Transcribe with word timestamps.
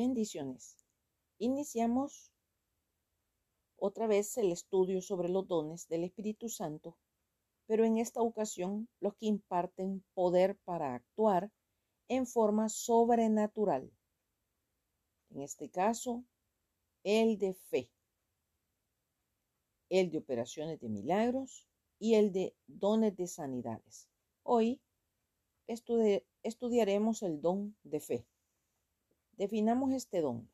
Bendiciones. 0.00 0.76
Iniciamos 1.38 2.30
otra 3.74 4.06
vez 4.06 4.38
el 4.38 4.52
estudio 4.52 5.02
sobre 5.02 5.28
los 5.28 5.48
dones 5.48 5.88
del 5.88 6.04
Espíritu 6.04 6.48
Santo, 6.48 6.96
pero 7.66 7.84
en 7.84 7.98
esta 7.98 8.22
ocasión 8.22 8.88
los 9.00 9.16
que 9.16 9.26
imparten 9.26 10.04
poder 10.14 10.56
para 10.58 10.94
actuar 10.94 11.50
en 12.06 12.28
forma 12.28 12.68
sobrenatural. 12.68 13.90
En 15.30 15.42
este 15.42 15.68
caso, 15.68 16.24
el 17.02 17.36
de 17.36 17.54
fe, 17.54 17.90
el 19.88 20.12
de 20.12 20.18
operaciones 20.18 20.78
de 20.78 20.90
milagros 20.90 21.66
y 21.98 22.14
el 22.14 22.30
de 22.30 22.54
dones 22.68 23.16
de 23.16 23.26
sanidades. 23.26 24.08
Hoy 24.44 24.80
estudiaremos 25.66 27.24
el 27.24 27.40
don 27.40 27.76
de 27.82 27.98
fe. 27.98 28.24
Definamos 29.38 29.92
este 29.92 30.20
don. 30.20 30.50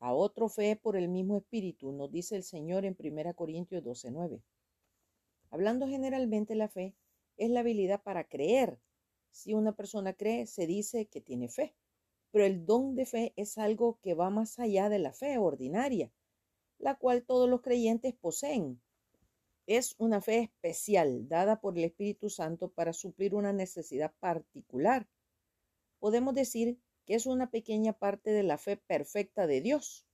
A 0.00 0.12
otro 0.12 0.48
fe 0.48 0.74
por 0.74 0.96
el 0.96 1.08
mismo 1.08 1.36
espíritu, 1.36 1.92
nos 1.92 2.10
dice 2.10 2.34
el 2.34 2.42
Señor 2.42 2.84
en 2.84 2.96
1 2.96 3.34
Corintios 3.34 3.84
12:9. 3.84 4.42
Hablando 5.50 5.86
generalmente, 5.86 6.56
la 6.56 6.66
fe 6.66 6.96
es 7.36 7.50
la 7.50 7.60
habilidad 7.60 8.02
para 8.02 8.24
creer. 8.24 8.80
Si 9.30 9.54
una 9.54 9.76
persona 9.76 10.12
cree, 10.12 10.46
se 10.46 10.66
dice 10.66 11.06
que 11.06 11.20
tiene 11.20 11.48
fe. 11.48 11.76
Pero 12.32 12.44
el 12.44 12.66
don 12.66 12.96
de 12.96 13.06
fe 13.06 13.32
es 13.36 13.58
algo 13.58 14.00
que 14.02 14.14
va 14.14 14.28
más 14.28 14.58
allá 14.58 14.88
de 14.88 14.98
la 14.98 15.12
fe 15.12 15.38
ordinaria, 15.38 16.10
la 16.78 16.96
cual 16.96 17.22
todos 17.22 17.48
los 17.48 17.60
creyentes 17.62 18.12
poseen. 18.12 18.82
Es 19.68 19.94
una 19.98 20.20
fe 20.20 20.40
especial 20.40 21.28
dada 21.28 21.60
por 21.60 21.78
el 21.78 21.84
Espíritu 21.84 22.28
Santo 22.28 22.70
para 22.70 22.92
suplir 22.92 23.36
una 23.36 23.52
necesidad 23.52 24.12
particular. 24.18 25.06
Podemos 26.00 26.34
decir 26.34 26.80
que 27.08 27.14
es 27.14 27.24
una 27.24 27.50
pequeña 27.50 27.94
parte 27.94 28.32
de 28.32 28.42
la 28.42 28.58
fe 28.58 28.76
perfecta 28.76 29.46
de 29.46 29.62
Dios, 29.62 30.06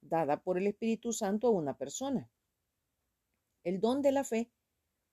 dada 0.00 0.42
por 0.42 0.58
el 0.58 0.66
Espíritu 0.66 1.12
Santo 1.12 1.46
a 1.46 1.50
una 1.52 1.78
persona. 1.78 2.28
El 3.62 3.80
don 3.80 4.02
de 4.02 4.10
la 4.10 4.24
fe 4.24 4.50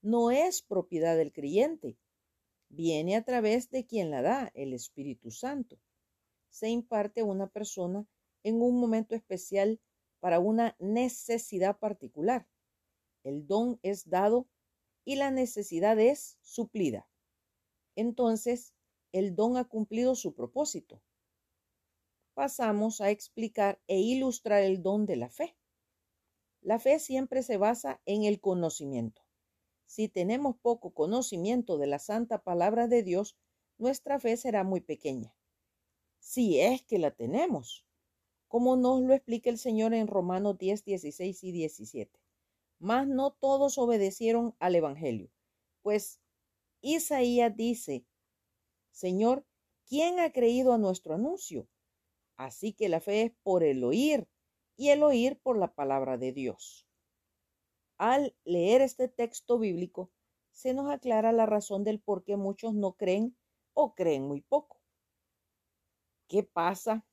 no 0.01 0.31
es 0.31 0.63
propiedad 0.63 1.15
del 1.15 1.31
creyente, 1.31 1.95
viene 2.69 3.15
a 3.15 3.23
través 3.23 3.69
de 3.69 3.85
quien 3.85 4.09
la 4.09 4.23
da, 4.23 4.51
el 4.55 4.73
Espíritu 4.73 5.29
Santo. 5.29 5.77
Se 6.49 6.69
imparte 6.69 7.21
a 7.21 7.25
una 7.25 7.45
persona 7.45 8.07
en 8.41 8.59
un 8.59 8.79
momento 8.79 9.13
especial 9.13 9.79
para 10.19 10.39
una 10.39 10.75
necesidad 10.79 11.77
particular. 11.77 12.47
El 13.23 13.45
don 13.45 13.79
es 13.83 14.09
dado 14.09 14.47
y 15.05 15.17
la 15.17 15.29
necesidad 15.29 15.99
es 15.99 16.39
suplida. 16.41 17.07
Entonces, 17.95 18.73
el 19.11 19.35
don 19.35 19.55
ha 19.57 19.65
cumplido 19.65 20.15
su 20.15 20.33
propósito 20.33 21.03
pasamos 22.37 23.01
a 23.01 23.09
explicar 23.09 23.81
e 23.87 23.99
ilustrar 23.99 24.61
el 24.61 24.83
don 24.83 25.07
de 25.07 25.15
la 25.15 25.27
fe. 25.27 25.57
La 26.61 26.77
fe 26.77 26.99
siempre 26.99 27.41
se 27.41 27.57
basa 27.57 27.99
en 28.05 28.25
el 28.25 28.39
conocimiento. 28.39 29.23
Si 29.87 30.07
tenemos 30.07 30.55
poco 30.55 30.93
conocimiento 30.93 31.79
de 31.79 31.87
la 31.87 31.97
santa 31.97 32.43
palabra 32.43 32.87
de 32.87 33.01
Dios, 33.01 33.35
nuestra 33.79 34.19
fe 34.19 34.37
será 34.37 34.63
muy 34.63 34.81
pequeña. 34.81 35.35
Si 36.19 36.59
es 36.59 36.83
que 36.83 36.99
la 36.99 37.09
tenemos, 37.09 37.87
como 38.47 38.75
nos 38.75 39.01
lo 39.01 39.15
explica 39.15 39.49
el 39.49 39.57
Señor 39.57 39.95
en 39.95 40.05
Romanos 40.05 40.59
10, 40.59 40.85
16 40.85 41.43
y 41.43 41.51
17. 41.51 42.19
Mas 42.77 43.07
no 43.07 43.31
todos 43.31 43.79
obedecieron 43.79 44.55
al 44.59 44.75
Evangelio, 44.75 45.31
pues 45.81 46.19
Isaías 46.81 47.57
dice, 47.57 48.05
Señor, 48.91 49.43
¿quién 49.87 50.19
ha 50.19 50.31
creído 50.31 50.73
a 50.73 50.77
nuestro 50.77 51.15
anuncio? 51.15 51.67
Así 52.37 52.73
que 52.73 52.87
la 52.87 52.99
fe 52.99 53.23
es 53.23 53.31
por 53.43 53.63
el 53.63 53.83
oír 53.83 54.27
y 54.75 54.89
el 54.89 55.03
oír 55.03 55.39
por 55.41 55.57
la 55.57 55.73
palabra 55.73 56.17
de 56.17 56.31
Dios. 56.31 56.87
Al 57.97 58.35
leer 58.45 58.81
este 58.81 59.07
texto 59.07 59.57
bíblico, 59.57 60.11
se 60.51 60.73
nos 60.73 60.89
aclara 60.91 61.31
la 61.31 61.47
razón 61.47 61.83
del 61.83 61.99
por 61.99 62.23
qué 62.23 62.37
muchos 62.37 62.73
no 62.73 62.93
creen 62.93 63.35
o 63.73 63.95
creen 63.95 64.27
muy 64.27 64.41
poco. 64.41 64.79
¿Qué 66.27 66.43
pasa 66.43 67.05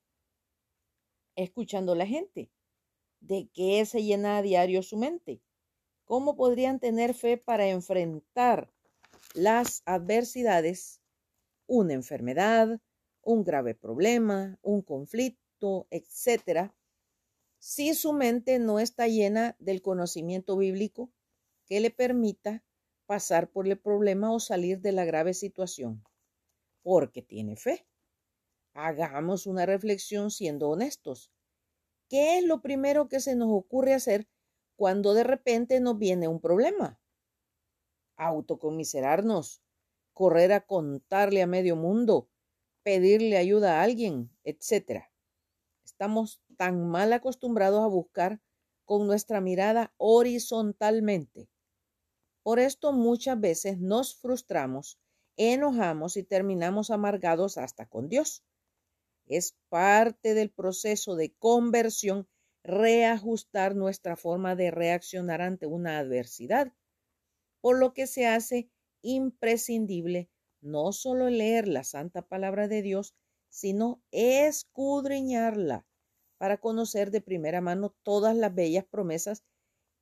escuchando 1.36 1.92
a 1.92 1.96
la 1.96 2.06
gente? 2.06 2.50
¿De 3.20 3.48
qué 3.52 3.84
se 3.86 4.02
llena 4.02 4.36
a 4.36 4.42
diario 4.42 4.82
su 4.82 4.98
mente? 4.98 5.40
¿Cómo 6.04 6.36
podrían 6.36 6.80
tener 6.80 7.14
fe 7.14 7.38
para 7.38 7.66
enfrentar 7.68 8.70
las 9.32 9.82
adversidades, 9.86 11.00
una 11.66 11.94
enfermedad, 11.94 12.80
un 13.24 13.44
grave 13.44 13.74
problema, 13.74 14.58
un 14.62 14.82
conflicto, 14.82 15.86
etcétera, 15.90 16.74
si 17.58 17.94
su 17.94 18.12
mente 18.12 18.58
no 18.58 18.78
está 18.78 19.08
llena 19.08 19.56
del 19.58 19.80
conocimiento 19.80 20.56
bíblico 20.56 21.10
que 21.66 21.80
le 21.80 21.90
permita 21.90 22.62
pasar 23.06 23.50
por 23.50 23.66
el 23.66 23.78
problema 23.78 24.32
o 24.32 24.40
salir 24.40 24.80
de 24.80 24.92
la 24.92 25.04
grave 25.04 25.34
situación, 25.34 26.04
porque 26.82 27.22
tiene 27.22 27.56
fe. 27.56 27.86
Hagamos 28.74 29.46
una 29.46 29.66
reflexión 29.66 30.30
siendo 30.30 30.68
honestos. 30.68 31.30
¿Qué 32.08 32.38
es 32.38 32.44
lo 32.44 32.60
primero 32.60 33.08
que 33.08 33.20
se 33.20 33.34
nos 33.34 33.48
ocurre 33.50 33.94
hacer 33.94 34.28
cuando 34.76 35.14
de 35.14 35.24
repente 35.24 35.80
nos 35.80 35.98
viene 35.98 36.28
un 36.28 36.40
problema? 36.40 37.00
Autocomiserarnos, 38.16 39.62
correr 40.12 40.52
a 40.52 40.66
contarle 40.66 41.42
a 41.42 41.46
medio 41.46 41.76
mundo 41.76 42.28
pedirle 42.84 43.38
ayuda 43.38 43.80
a 43.80 43.82
alguien, 43.82 44.30
etc. 44.44 45.08
Estamos 45.84 46.40
tan 46.56 46.88
mal 46.88 47.12
acostumbrados 47.12 47.82
a 47.82 47.88
buscar 47.88 48.40
con 48.84 49.06
nuestra 49.06 49.40
mirada 49.40 49.92
horizontalmente. 49.96 51.48
Por 52.42 52.58
esto 52.58 52.92
muchas 52.92 53.40
veces 53.40 53.80
nos 53.80 54.14
frustramos, 54.14 55.00
enojamos 55.36 56.16
y 56.18 56.22
terminamos 56.22 56.90
amargados 56.90 57.56
hasta 57.56 57.86
con 57.86 58.08
Dios. 58.08 58.44
Es 59.26 59.56
parte 59.70 60.34
del 60.34 60.50
proceso 60.50 61.16
de 61.16 61.32
conversión 61.38 62.28
reajustar 62.62 63.74
nuestra 63.74 64.16
forma 64.16 64.56
de 64.56 64.70
reaccionar 64.70 65.40
ante 65.40 65.66
una 65.66 65.98
adversidad, 65.98 66.72
por 67.62 67.78
lo 67.78 67.94
que 67.94 68.06
se 68.06 68.26
hace 68.26 68.70
imprescindible 69.00 70.30
no 70.64 70.92
solo 70.92 71.28
leer 71.28 71.68
la 71.68 71.84
santa 71.84 72.22
palabra 72.22 72.68
de 72.68 72.82
Dios, 72.82 73.14
sino 73.48 74.02
escudriñarla 74.10 75.86
para 76.38 76.58
conocer 76.58 77.10
de 77.10 77.20
primera 77.20 77.60
mano 77.60 77.94
todas 78.02 78.34
las 78.34 78.54
bellas 78.54 78.84
promesas 78.84 79.44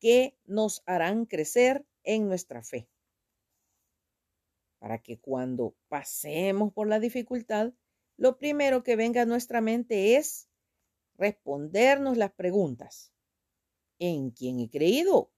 que 0.00 0.38
nos 0.44 0.82
harán 0.86 1.26
crecer 1.26 1.84
en 2.04 2.28
nuestra 2.28 2.62
fe. 2.62 2.88
Para 4.78 4.98
que 4.98 5.20
cuando 5.20 5.76
pasemos 5.88 6.72
por 6.72 6.88
la 6.88 6.98
dificultad, 6.98 7.72
lo 8.16 8.38
primero 8.38 8.82
que 8.82 8.96
venga 8.96 9.22
a 9.22 9.26
nuestra 9.26 9.60
mente 9.60 10.16
es 10.16 10.48
respondernos 11.16 12.16
las 12.16 12.32
preguntas. 12.32 13.12
¿En 13.98 14.30
quién 14.30 14.58
he 14.60 14.70
creído? 14.70 15.32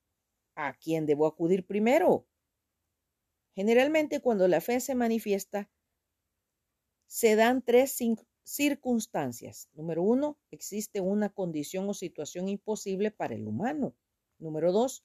¿A 0.54 0.74
quién 0.78 1.06
debo 1.06 1.26
acudir 1.26 1.66
primero? 1.66 2.26
Generalmente 3.54 4.20
cuando 4.20 4.48
la 4.48 4.60
fe 4.60 4.80
se 4.80 4.94
manifiesta, 4.94 5.70
se 7.06 7.36
dan 7.36 7.62
tres 7.62 7.96
circunstancias. 8.42 9.68
Número 9.74 10.02
uno, 10.02 10.38
existe 10.50 11.00
una 11.00 11.30
condición 11.30 11.88
o 11.88 11.94
situación 11.94 12.48
imposible 12.48 13.12
para 13.12 13.34
el 13.34 13.46
humano. 13.46 13.94
Número 14.38 14.72
dos, 14.72 15.04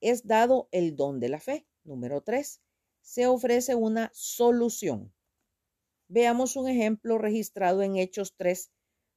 es 0.00 0.26
dado 0.26 0.68
el 0.72 0.96
don 0.96 1.20
de 1.20 1.30
la 1.30 1.40
fe. 1.40 1.66
Número 1.84 2.22
tres, 2.22 2.60
se 3.00 3.26
ofrece 3.26 3.74
una 3.74 4.10
solución. 4.12 5.14
Veamos 6.08 6.56
un 6.56 6.68
ejemplo 6.68 7.16
registrado 7.18 7.82
en 7.82 7.96
Hechos 7.96 8.34
3 8.36 8.70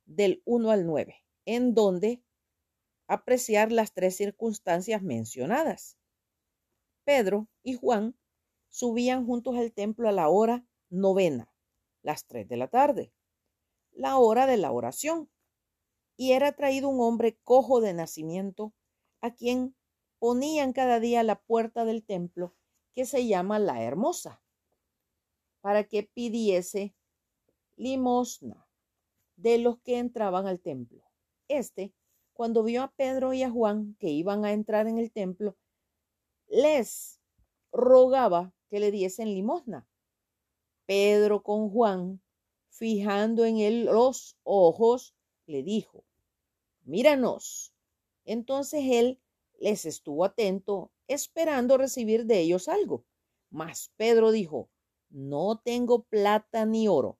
del 0.05 0.41
1 0.45 0.71
al 0.71 0.85
9, 0.85 1.23
en 1.45 1.73
donde 1.73 2.23
apreciar 3.07 3.71
las 3.71 3.93
tres 3.93 4.15
circunstancias 4.15 5.01
mencionadas. 5.01 5.97
Pedro 7.03 7.49
y 7.63 7.73
Juan 7.73 8.15
subían 8.73 9.27
juntos 9.27 9.55
al 9.55 9.71
templo 9.71 10.09
a 10.09 10.11
la 10.11 10.29
hora 10.29 10.65
novena, 10.89 11.53
las 12.01 12.25
tres 12.25 12.49
de 12.49 12.57
la 12.57 12.69
tarde, 12.69 13.13
la 13.91 14.17
hora 14.17 14.47
de 14.47 14.57
la 14.57 14.71
oración. 14.71 15.29
Y 16.17 16.31
era 16.31 16.53
traído 16.53 16.89
un 16.89 16.99
hombre 16.99 17.37
cojo 17.43 17.81
de 17.81 17.93
nacimiento, 17.93 18.73
a 19.21 19.35
quien 19.35 19.75
ponían 20.17 20.73
cada 20.73 20.99
día 20.99 21.21
la 21.21 21.39
puerta 21.39 21.85
del 21.85 22.03
templo, 22.03 22.55
que 22.95 23.05
se 23.05 23.27
llama 23.27 23.59
la 23.59 23.83
Hermosa, 23.83 24.41
para 25.61 25.83
que 25.83 26.03
pidiese 26.03 26.95
limosna 27.75 28.67
de 29.35 29.59
los 29.59 29.77
que 29.81 29.99
entraban 29.99 30.47
al 30.47 30.59
templo. 30.59 31.03
Este, 31.47 31.93
cuando 32.33 32.63
vio 32.63 32.81
a 32.81 32.91
Pedro 32.91 33.33
y 33.33 33.43
a 33.43 33.51
Juan 33.51 33.95
que 33.99 34.09
iban 34.09 34.45
a 34.45 34.51
entrar 34.51 34.87
en 34.87 34.97
el 34.97 35.11
templo, 35.11 35.57
les 36.47 37.19
rogaba 37.71 38.51
que 38.73 38.79
le 38.79 38.89
diesen 38.89 39.31
limosna. 39.35 39.87
Pedro 40.87 41.43
con 41.43 41.69
Juan, 41.69 42.23
fijando 42.69 43.45
en 43.45 43.59
él 43.59 43.85
los 43.85 44.35
ojos, 44.41 45.13
le 45.45 45.61
dijo, 45.61 46.05
míranos. 46.81 47.75
Entonces 48.25 48.81
él 48.85 49.21
les 49.59 49.85
estuvo 49.85 50.25
atento, 50.25 50.91
esperando 51.07 51.77
recibir 51.77 52.25
de 52.25 52.39
ellos 52.39 52.67
algo. 52.67 53.05
Mas 53.51 53.93
Pedro 53.95 54.31
dijo, 54.31 54.71
no 55.11 55.61
tengo 55.63 56.05
plata 56.05 56.65
ni 56.65 56.87
oro, 56.87 57.19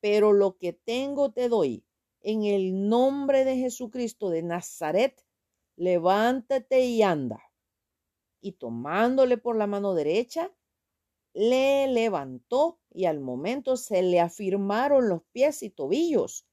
pero 0.00 0.34
lo 0.34 0.58
que 0.58 0.74
tengo 0.74 1.32
te 1.32 1.48
doy. 1.48 1.86
En 2.20 2.44
el 2.44 2.90
nombre 2.90 3.46
de 3.46 3.56
Jesucristo 3.56 4.28
de 4.28 4.42
Nazaret, 4.42 5.24
levántate 5.76 6.84
y 6.84 7.00
anda. 7.00 7.42
Y 8.42 8.52
tomándole 8.52 9.38
por 9.38 9.56
la 9.56 9.66
mano 9.66 9.94
derecha, 9.94 10.52
le 11.34 11.88
levantó 11.88 12.80
y 12.90 13.06
al 13.06 13.20
momento 13.20 13.76
se 13.76 14.02
le 14.02 14.20
afirmaron 14.20 15.08
los 15.08 15.22
pies 15.32 15.62
y 15.62 15.70
tobillos. 15.70 16.46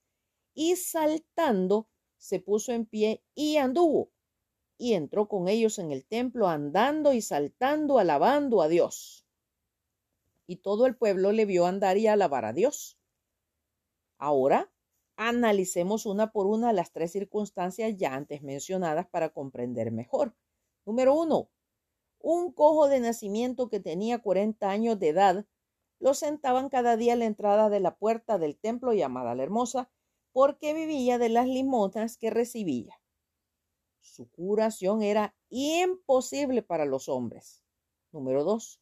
Y 0.54 0.76
saltando, 0.76 1.88
se 2.18 2.40
puso 2.40 2.72
en 2.72 2.84
pie 2.84 3.24
y 3.34 3.56
anduvo. 3.56 4.10
Y 4.76 4.94
entró 4.94 5.28
con 5.28 5.48
ellos 5.48 5.78
en 5.78 5.92
el 5.92 6.04
templo, 6.04 6.48
andando 6.48 7.12
y 7.12 7.22
saltando, 7.22 7.98
alabando 7.98 8.60
a 8.60 8.68
Dios. 8.68 9.24
Y 10.46 10.56
todo 10.56 10.86
el 10.86 10.96
pueblo 10.96 11.30
le 11.30 11.46
vio 11.46 11.66
andar 11.66 11.96
y 11.96 12.08
alabar 12.08 12.44
a 12.44 12.52
Dios. 12.52 12.98
Ahora 14.18 14.72
analicemos 15.16 16.06
una 16.06 16.32
por 16.32 16.46
una 16.46 16.72
las 16.72 16.92
tres 16.92 17.12
circunstancias 17.12 17.96
ya 17.96 18.14
antes 18.14 18.42
mencionadas 18.42 19.06
para 19.08 19.30
comprender 19.30 19.92
mejor. 19.92 20.34
Número 20.84 21.14
uno, 21.14 21.48
un 22.22 22.52
cojo 22.52 22.88
de 22.88 23.00
nacimiento 23.00 23.68
que 23.68 23.80
tenía 23.80 24.18
40 24.18 24.70
años 24.70 24.98
de 24.98 25.08
edad 25.08 25.46
lo 25.98 26.14
sentaban 26.14 26.68
cada 26.68 26.96
día 26.96 27.12
a 27.12 27.16
la 27.16 27.26
entrada 27.26 27.68
de 27.68 27.80
la 27.80 27.96
puerta 27.96 28.38
del 28.38 28.58
templo 28.58 28.92
llamada 28.92 29.34
la 29.34 29.44
Hermosa, 29.44 29.90
porque 30.32 30.74
vivía 30.74 31.18
de 31.18 31.28
las 31.28 31.46
limonas 31.46 32.16
que 32.16 32.30
recibía. 32.30 33.00
Su 34.00 34.28
curación 34.30 35.02
era 35.02 35.36
imposible 35.48 36.62
para 36.62 36.86
los 36.86 37.08
hombres. 37.08 37.62
Número 38.10 38.42
dos, 38.42 38.80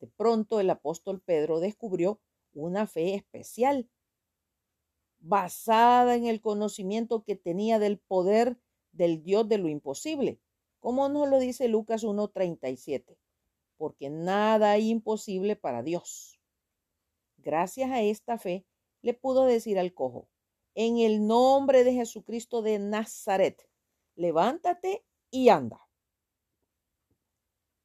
de 0.00 0.08
pronto 0.08 0.58
el 0.58 0.70
apóstol 0.70 1.20
Pedro 1.20 1.60
descubrió 1.60 2.20
una 2.52 2.86
fe 2.86 3.14
especial 3.14 3.88
basada 5.18 6.14
en 6.16 6.26
el 6.26 6.40
conocimiento 6.40 7.22
que 7.22 7.36
tenía 7.36 7.78
del 7.78 7.98
poder 7.98 8.58
del 8.92 9.22
Dios 9.22 9.48
de 9.48 9.58
lo 9.58 9.68
imposible, 9.68 10.40
como 10.80 11.08
nos 11.08 11.28
lo 11.28 11.38
dice 11.38 11.68
Lucas 11.68 12.04
1.37, 12.04 13.16
porque 13.76 14.10
nada 14.10 14.72
hay 14.72 14.90
imposible 14.90 15.56
para 15.56 15.82
Dios. 15.82 16.40
Gracias 17.38 17.90
a 17.90 18.02
esta 18.02 18.38
fe, 18.38 18.66
le 19.02 19.14
pudo 19.14 19.44
decir 19.44 19.78
al 19.78 19.94
cojo, 19.94 20.28
en 20.74 20.98
el 20.98 21.26
nombre 21.26 21.84
de 21.84 21.94
Jesucristo 21.94 22.62
de 22.62 22.78
Nazaret, 22.78 23.68
levántate 24.14 25.04
y 25.30 25.48
anda. 25.48 25.80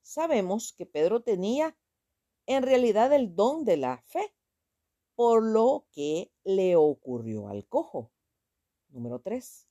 Sabemos 0.01 0.73
que 0.73 0.85
Pedro 0.85 1.21
tenía 1.21 1.77
en 2.45 2.63
realidad 2.63 3.13
el 3.13 3.35
don 3.35 3.63
de 3.63 3.77
la 3.77 4.01
fe, 4.07 4.33
por 5.15 5.43
lo 5.43 5.85
que 5.91 6.31
le 6.43 6.75
ocurrió 6.75 7.47
al 7.47 7.65
cojo. 7.67 8.11
Número 8.89 9.19
3. 9.19 9.70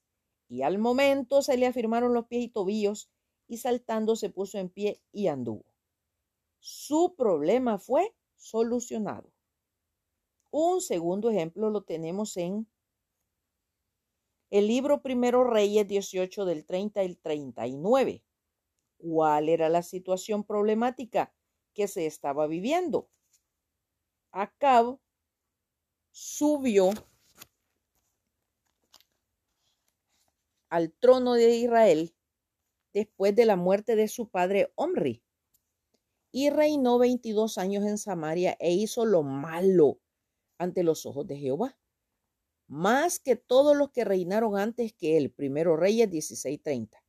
Y 0.51 0.63
al 0.63 0.79
momento 0.79 1.43
se 1.43 1.57
le 1.57 1.67
afirmaron 1.67 2.13
los 2.13 2.27
pies 2.27 2.43
y 2.43 2.49
tobillos 2.49 3.09
y 3.47 3.59
saltando 3.59 4.17
se 4.17 4.31
puso 4.31 4.59
en 4.59 4.69
pie 4.69 5.01
y 5.13 5.29
anduvo. 5.29 5.65
Su 6.59 7.15
problema 7.17 7.79
fue 7.79 8.15
solucionado. 8.35 9.33
Un 10.51 10.81
segundo 10.81 11.31
ejemplo 11.31 11.71
lo 11.71 11.85
tenemos 11.85 12.37
en 12.37 12.67
el 14.51 14.67
libro 14.67 15.03
Primero 15.03 15.45
Reyes 15.45 15.87
18 15.87 16.45
del 16.45 16.67
30 16.67 17.01
al 17.01 17.17
39. 17.19 18.25
¿Cuál 18.99 19.49
era 19.49 19.69
la 19.69 19.83
situación 19.83 20.43
problemática 20.43 21.33
que 21.75 21.87
se 21.87 22.07
estaba 22.07 22.49
viviendo? 22.49 23.09
Acab 24.33 24.99
subió 26.11 26.91
al 30.71 30.93
trono 30.93 31.35
de 31.35 31.57
Israel 31.57 32.15
después 32.93 33.35
de 33.35 33.45
la 33.45 33.57
muerte 33.57 33.97
de 33.97 34.09
su 34.09 34.29
padre 34.29 34.73
Omri 34.77 35.23
y 36.33 36.51
reinó 36.51 36.99
22 36.99 37.59
años 37.59 37.85
en 37.85 37.99
Samaria 37.99 38.57
e 38.61 38.73
hizo 38.73 39.05
lo 39.05 39.23
malo 39.23 40.01
ante 40.59 40.83
los 40.83 41.07
ojos 41.07 41.27
de 41.27 41.37
Jehová, 41.37 41.79
más 42.69 43.19
que 43.19 43.35
todos 43.35 43.77
los 43.77 43.91
que 43.91 44.05
reinaron 44.05 44.57
antes 44.57 44.93
que 44.93 45.17
él, 45.17 45.33
primero 45.33 45.77
Reyes 45.77 46.09
16:30. 46.09 47.03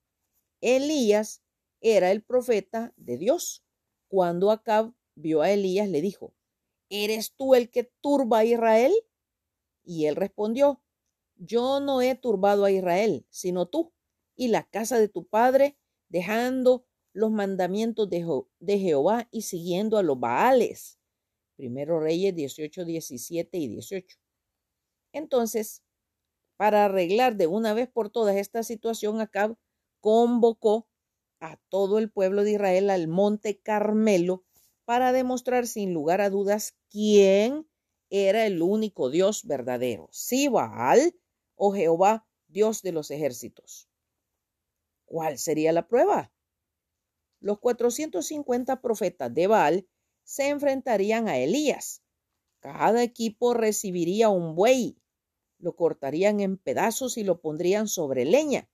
Elías 0.61 1.43
era 1.81 2.11
el 2.11 2.23
profeta 2.23 2.93
de 2.95 3.17
Dios. 3.17 3.63
Cuando 4.07 4.51
Acab 4.51 4.93
vio 5.15 5.41
a 5.41 5.51
Elías, 5.51 5.89
le 5.89 6.01
dijo, 6.01 6.33
¿eres 6.89 7.33
tú 7.35 7.55
el 7.55 7.69
que 7.69 7.83
turba 8.01 8.39
a 8.39 8.45
Israel? 8.45 8.93
Y 9.83 10.05
él 10.05 10.15
respondió, 10.15 10.80
yo 11.43 11.79
no 11.79 12.01
he 12.01 12.13
turbado 12.15 12.65
a 12.65 12.71
Israel, 12.71 13.25
sino 13.31 13.65
tú 13.65 13.91
y 14.35 14.49
la 14.49 14.63
casa 14.63 14.99
de 14.99 15.07
tu 15.07 15.25
padre, 15.25 15.75
dejando 16.07 16.85
los 17.13 17.31
mandamientos 17.31 18.09
de, 18.09 18.79
Jehová 18.79 19.27
y 19.31 19.41
siguiendo 19.41 19.97
a 19.97 20.03
los 20.03 20.19
Baales. 20.19 20.99
Primero 21.55 21.99
Reyes 21.99 22.35
18, 22.35 22.85
17 22.85 23.57
y 23.57 23.67
18. 23.67 24.17
Entonces, 25.13 25.83
para 26.57 26.85
arreglar 26.85 27.35
de 27.35 27.47
una 27.47 27.73
vez 27.73 27.89
por 27.89 28.11
todas 28.11 28.35
esta 28.35 28.61
situación, 28.61 29.19
Acab 29.19 29.57
convocó 29.99 30.87
a 31.39 31.57
todo 31.69 31.97
el 31.97 32.11
pueblo 32.11 32.43
de 32.43 32.51
Israel 32.51 32.91
al 32.91 33.07
monte 33.07 33.59
Carmelo 33.59 34.45
para 34.85 35.11
demostrar 35.11 35.65
sin 35.65 35.91
lugar 35.91 36.21
a 36.21 36.29
dudas 36.29 36.77
quién 36.89 37.67
era 38.11 38.45
el 38.45 38.61
único 38.61 39.09
Dios 39.09 39.45
verdadero, 39.45 40.07
si 40.11 40.47
Baal 40.47 41.15
o 41.63 41.71
Jehová, 41.71 42.27
Dios 42.47 42.81
de 42.81 42.91
los 42.91 43.11
ejércitos. 43.11 43.87
¿Cuál 45.05 45.37
sería 45.37 45.71
la 45.71 45.87
prueba? 45.87 46.33
Los 47.39 47.59
450 47.59 48.81
profetas 48.81 49.31
de 49.31 49.45
Baal 49.45 49.87
se 50.23 50.49
enfrentarían 50.49 51.27
a 51.27 51.37
Elías. 51.37 52.01
Cada 52.61 53.03
equipo 53.03 53.53
recibiría 53.53 54.29
un 54.29 54.55
buey, 54.55 54.97
lo 55.59 55.75
cortarían 55.75 56.39
en 56.39 56.57
pedazos 56.57 57.15
y 57.17 57.23
lo 57.23 57.41
pondrían 57.41 57.87
sobre 57.87 58.25
leña, 58.25 58.67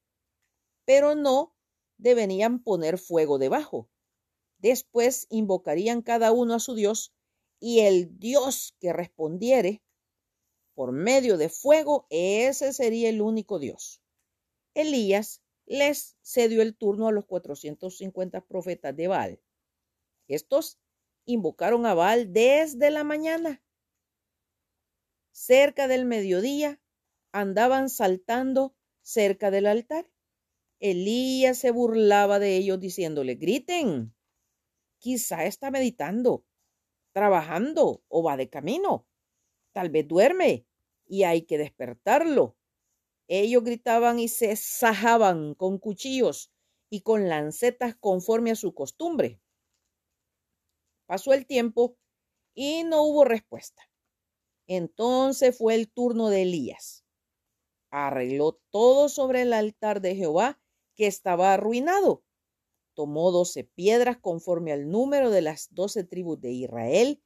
pero 0.85 1.13
no 1.13 1.57
deberían 1.97 2.63
poner 2.63 2.97
fuego 2.97 3.37
debajo. 3.37 3.89
Después 4.59 5.27
invocarían 5.29 6.01
cada 6.01 6.31
uno 6.31 6.53
a 6.53 6.61
su 6.61 6.73
Dios 6.73 7.13
y 7.59 7.81
el 7.81 8.17
Dios 8.17 8.77
que 8.79 8.93
respondiere 8.93 9.83
por 10.77 10.91
medio 10.91 11.37
de 11.37 11.49
fuego, 11.49 12.05
ese 12.11 12.71
sería 12.71 13.09
el 13.09 13.19
único 13.19 13.57
Dios. 13.57 13.99
Elías 14.75 15.41
les 15.65 16.15
cedió 16.21 16.61
el 16.61 16.77
turno 16.77 17.07
a 17.07 17.11
los 17.11 17.25
450 17.25 18.41
profetas 18.41 18.95
de 18.95 19.07
Baal. 19.07 19.41
Estos 20.27 20.77
invocaron 21.25 21.87
a 21.87 21.95
Baal 21.95 22.31
desde 22.31 22.91
la 22.91 23.03
mañana. 23.03 23.63
Cerca 25.31 25.87
del 25.87 26.05
mediodía 26.05 26.79
andaban 27.31 27.89
saltando 27.89 28.75
cerca 29.01 29.49
del 29.49 29.65
altar. 29.65 30.07
Elías 30.79 31.57
se 31.57 31.71
burlaba 31.71 32.37
de 32.37 32.55
ellos 32.55 32.79
diciéndole, 32.79 33.33
griten, 33.33 34.13
Quizá 34.99 35.45
está 35.45 35.71
meditando, 35.71 36.45
trabajando 37.13 38.03
o 38.09 38.21
va 38.21 38.37
de 38.37 38.47
camino. 38.47 39.07
Tal 39.77 39.91
vez 39.91 40.07
duerme 40.07 40.65
y 41.05 41.21
hay 41.21 41.43
que 41.43 41.59
despertarlo. 41.59 42.57
Ellos 43.27 43.63
gritaban 43.63 44.17
y 44.17 44.27
se 44.27 44.55
sajaban 44.55 45.53
con 45.53 45.77
cuchillos 45.77 46.51
y 46.89 47.01
con 47.01 47.29
lancetas 47.29 47.95
conforme 47.95 48.49
a 48.49 48.55
su 48.55 48.73
costumbre. 48.73 49.39
Pasó 51.05 51.31
el 51.31 51.45
tiempo 51.45 51.95
y 52.55 52.85
no 52.85 53.03
hubo 53.03 53.23
respuesta. 53.23 53.83
Entonces 54.65 55.55
fue 55.55 55.75
el 55.75 55.91
turno 55.91 56.29
de 56.29 56.41
Elías. 56.41 57.05
Arregló 57.91 58.59
todo 58.71 59.09
sobre 59.09 59.43
el 59.43 59.53
altar 59.53 60.01
de 60.01 60.15
Jehová 60.15 60.59
que 60.95 61.05
estaba 61.05 61.53
arruinado 61.53 62.23
tomó 62.97 63.29
doce 63.29 63.63
piedras 63.63 64.17
conforme 64.17 64.71
al 64.71 64.89
número 64.89 65.29
de 65.29 65.43
las 65.43 65.67
doce 65.69 66.03
tribus 66.03 66.41
de 66.41 66.51
Israel, 66.51 67.21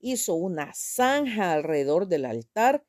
hizo 0.00 0.34
una 0.34 0.72
zanja 0.74 1.52
alrededor 1.52 2.08
del 2.08 2.24
altar, 2.24 2.84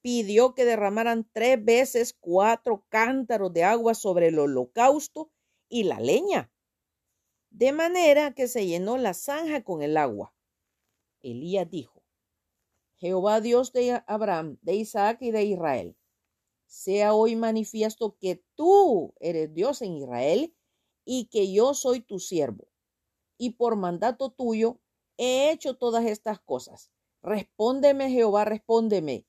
pidió 0.00 0.54
que 0.54 0.64
derramaran 0.64 1.28
tres 1.32 1.62
veces 1.64 2.12
cuatro 2.18 2.84
cántaros 2.88 3.52
de 3.52 3.64
agua 3.64 3.94
sobre 3.94 4.28
el 4.28 4.38
holocausto 4.38 5.30
y 5.68 5.84
la 5.84 6.00
leña, 6.00 6.52
de 7.50 7.72
manera 7.72 8.34
que 8.34 8.48
se 8.48 8.66
llenó 8.66 8.96
la 8.98 9.14
zanja 9.14 9.62
con 9.64 9.82
el 9.82 9.96
agua. 9.96 10.34
Elías 11.22 11.70
dijo, 11.70 12.02
Jehová 12.96 13.40
Dios 13.40 13.72
de 13.72 14.02
Abraham, 14.06 14.58
de 14.62 14.74
Isaac 14.74 15.18
y 15.20 15.30
de 15.30 15.44
Israel, 15.44 15.96
sea 16.66 17.14
hoy 17.14 17.36
manifiesto 17.36 18.16
que 18.18 18.44
tú 18.54 19.14
eres 19.20 19.54
Dios 19.54 19.82
en 19.82 19.96
Israel 19.96 20.54
y 21.04 21.26
que 21.26 21.52
yo 21.52 21.74
soy 21.74 22.00
tu 22.00 22.18
siervo. 22.18 22.68
Y 23.38 23.50
por 23.50 23.76
mandato 23.76 24.30
tuyo 24.30 24.80
he 25.16 25.50
hecho 25.50 25.76
todas 25.76 26.04
estas 26.06 26.40
cosas. 26.40 26.90
Respóndeme, 27.22 28.10
Jehová, 28.10 28.44
respóndeme, 28.44 29.26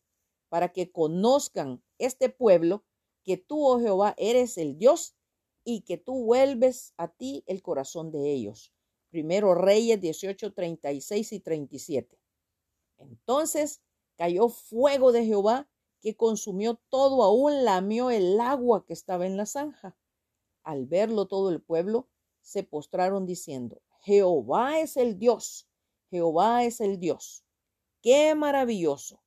para 0.50 0.72
que 0.72 0.92
conozcan 0.92 1.84
este 1.98 2.30
pueblo 2.30 2.84
que 3.24 3.38
tú, 3.38 3.66
oh 3.66 3.80
Jehová, 3.80 4.14
eres 4.18 4.58
el 4.58 4.78
Dios 4.78 5.16
y 5.64 5.82
que 5.82 5.98
tú 5.98 6.26
vuelves 6.26 6.94
a 6.98 7.08
ti 7.08 7.44
el 7.48 7.62
corazón 7.62 8.12
de 8.12 8.32
ellos. 8.32 8.74
Primero 9.10 9.56
Reyes 9.56 10.00
18, 10.02 10.54
36 10.54 11.32
y 11.34 11.40
37. 11.40 12.20
Entonces 12.98 13.82
cayó 14.16 14.50
fuego 14.50 15.12
de 15.12 15.26
Jehová 15.26 15.70
que 16.02 16.16
consumió 16.16 16.76
todo, 16.90 17.24
aún 17.24 17.66
lamió 17.66 18.12
el 18.12 18.40
agua 18.40 18.86
que 18.86 18.94
estaba 18.94 19.26
en 19.26 19.38
la 19.38 19.46
zanja. 19.46 19.98
Al 20.64 20.86
verlo 20.86 21.28
todo 21.28 21.50
el 21.50 21.62
pueblo 21.62 22.10
se 22.42 22.64
postraron 22.64 23.26
diciendo, 23.26 23.82
Jehová 24.02 24.80
es 24.80 24.98
el 24.98 25.18
Dios, 25.18 25.68
Jehová 26.10 26.64
es 26.64 26.82
el 26.82 27.00
Dios. 27.00 27.44
¡Qué 28.02 28.36
maravilloso! 28.36 29.22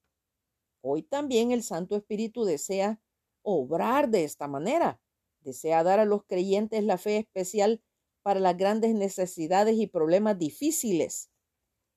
Hoy 0.80 1.02
también 1.02 1.50
el 1.50 1.62
Santo 1.62 1.96
Espíritu 1.96 2.44
desea 2.44 3.00
obrar 3.42 4.08
de 4.08 4.24
esta 4.24 4.48
manera. 4.48 5.00
Desea 5.40 5.82
dar 5.82 5.98
a 5.98 6.04
los 6.04 6.24
creyentes 6.24 6.84
la 6.84 6.98
fe 6.98 7.18
especial 7.18 7.82
para 8.22 8.40
las 8.40 8.56
grandes 8.56 8.94
necesidades 8.94 9.76
y 9.78 9.86
problemas 9.86 10.38
difíciles. 10.38 11.30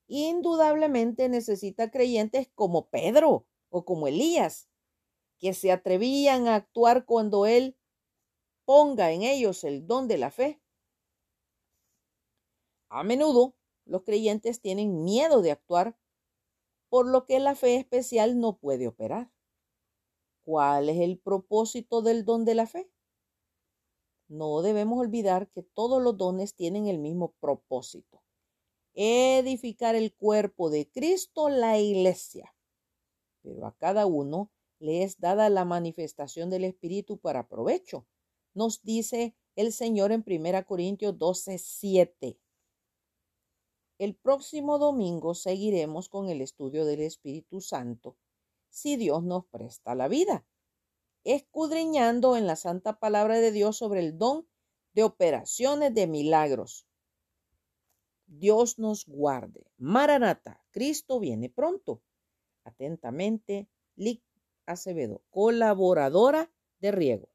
Indudablemente 0.08 1.30
necesita 1.30 1.92
creyentes 1.92 2.50
como 2.56 2.90
Pedro 2.90 3.48
o 3.70 3.86
como 3.86 4.08
Elías, 4.08 4.70
que 5.40 5.54
se 5.54 5.72
atrevían 5.72 6.48
a 6.48 6.56
actuar 6.56 7.06
cuando 7.06 7.46
Él 7.46 7.78
ponga 8.66 9.12
en 9.12 9.24
ellos 9.24 9.64
el 9.64 9.88
don 9.88 10.08
de 10.08 10.18
la 10.18 10.32
fe. 10.32 10.62
A 12.90 13.04
menudo 13.04 13.56
los 13.86 14.04
creyentes 14.04 14.62
tienen 14.62 15.04
miedo 15.04 15.42
de 15.42 15.52
actuar, 15.52 15.98
por 16.90 17.08
lo 17.08 17.26
que 17.26 17.40
la 17.40 17.56
fe 17.56 17.78
especial 17.78 18.40
no 18.40 18.58
puede 18.58 18.88
operar. 18.88 19.32
¿Cuál 20.44 20.90
es 20.90 21.00
el 21.00 21.20
propósito 21.20 22.02
del 22.02 22.26
don 22.26 22.46
de 22.46 22.56
la 22.56 22.68
fe? 22.68 22.92
No 24.28 24.62
debemos 24.62 25.00
olvidar 25.00 25.50
que 25.52 25.62
todos 25.62 26.02
los 26.02 26.18
dones 26.18 26.56
tienen 26.56 26.88
el 26.88 27.00
mismo 27.00 27.34
propósito. 27.40 28.24
Edificar 28.94 29.96
el 29.96 30.14
cuerpo 30.14 30.70
de 30.70 30.90
Cristo, 30.90 31.50
la 31.50 31.80
iglesia. 31.80 32.56
Pero 33.42 33.66
a 33.66 33.76
cada 33.78 34.06
uno 34.06 34.52
le 34.80 35.04
es 35.04 35.20
dada 35.20 35.50
la 35.50 35.64
manifestación 35.64 36.50
del 36.50 36.64
Espíritu 36.64 37.20
para 37.20 37.48
provecho. 37.48 38.08
Nos 38.54 38.84
dice 38.84 39.36
el 39.56 39.72
Señor 39.72 40.12
en 40.12 40.24
1 40.26 40.66
Corintios 40.66 41.18
12, 41.18 41.58
7. 41.58 42.40
El 44.02 44.16
próximo 44.16 44.80
domingo 44.80 45.36
seguiremos 45.36 46.10
con 46.10 46.28
el 46.28 46.42
estudio 46.42 46.86
del 46.86 47.02
Espíritu 47.02 47.62
Santo, 47.62 48.18
si 48.68 48.96
Dios 48.96 49.22
nos 49.22 49.46
presta 49.46 49.94
la 49.94 50.08
vida, 50.08 50.44
escudriñando 51.24 52.36
en 52.36 52.48
la 52.48 52.56
santa 52.56 52.98
palabra 52.98 53.40
de 53.40 53.52
Dios 53.52 53.78
sobre 53.78 54.00
el 54.00 54.18
don 54.18 54.48
de 54.94 55.04
operaciones 55.04 55.94
de 55.94 56.08
milagros. 56.08 56.88
Dios 58.26 58.80
nos 58.80 59.06
guarde. 59.06 59.68
Maranata, 59.78 60.66
Cristo 60.72 61.20
viene 61.20 61.52
pronto. 61.52 62.02
Atentamente, 62.64 63.70
Lic 63.96 64.24
Acevedo, 64.66 65.22
colaboradora 65.30 66.52
de 66.80 66.92
Riego. 66.92 67.32